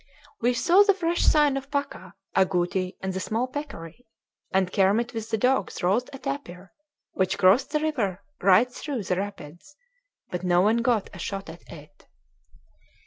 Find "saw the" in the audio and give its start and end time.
0.55-0.95